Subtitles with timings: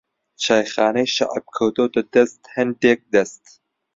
[0.43, 3.43] چایخانەی شەعب کەوتۆتە دەست ھەندێک دەست